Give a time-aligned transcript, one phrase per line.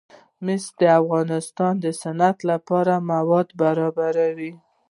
[0.45, 4.51] مس د افغانستان د صنعت لپاره مواد برابروي.